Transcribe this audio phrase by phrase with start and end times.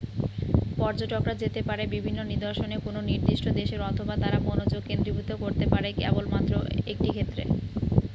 [0.77, 6.53] পর্যটকরা যেতে পারে বিভিন্ন নিদর্শনে কোন নির্দিষ্ট দেশের অথবা তারা মনোযোগ কেন্দ্রীভূত করতে পারে কেবলমাত্র
[6.91, 7.43] 1টি ক্ষেত্রে